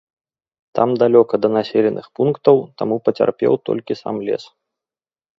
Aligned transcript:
Там 0.77 0.89
далёка 1.01 1.35
да 1.43 1.49
населеных 1.57 2.05
пунктаў, 2.19 2.55
таму 2.83 2.95
пацярпеў 3.09 3.53
толькі 3.69 3.99
сам 4.01 4.15
лес. 4.31 4.43